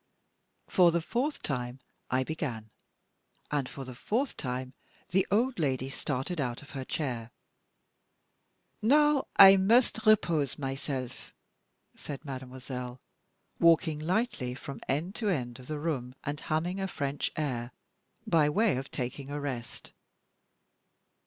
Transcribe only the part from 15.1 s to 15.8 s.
to end of the